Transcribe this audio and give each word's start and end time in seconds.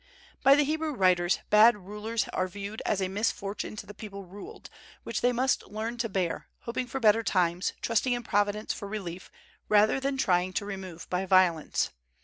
By 0.41 0.55
the 0.55 0.63
Hebrew 0.63 0.93
writers, 0.93 1.37
bad 1.51 1.77
rulers 1.77 2.27
are 2.33 2.47
viewed 2.47 2.81
as 2.87 3.03
a 3.03 3.07
misfortune 3.07 3.75
to 3.75 3.85
the 3.85 3.93
people 3.93 4.25
ruled, 4.25 4.67
which 5.03 5.21
they 5.21 5.31
must 5.31 5.67
learn 5.67 5.97
to 5.99 6.09
bear, 6.09 6.47
hoping 6.61 6.87
for 6.87 6.99
better 6.99 7.21
times, 7.21 7.73
trusting 7.83 8.13
in 8.13 8.23
Providence 8.23 8.73
for 8.73 8.87
relief, 8.87 9.29
rather 9.69 9.99
than 9.99 10.17
trying 10.17 10.53
to 10.53 10.65
remove 10.65 11.07
by 11.11 11.27
violence. 11.27 11.91